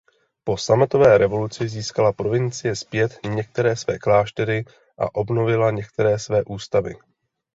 Po 0.43 0.57
sametové 0.57 1.17
revoluci 1.17 1.69
získala 1.69 2.13
provincie 2.13 2.75
zpět 2.75 3.19
některé 3.29 3.75
své 3.75 3.99
kláštery 3.99 4.65
a 4.97 5.15
obnovila 5.15 5.71
některé 5.71 6.19
své 6.19 6.43
ústavy. 6.43 6.95